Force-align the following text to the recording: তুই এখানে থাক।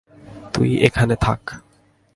তুই 0.53 0.69
এখানে 0.77 1.15
থাক। 1.15 1.41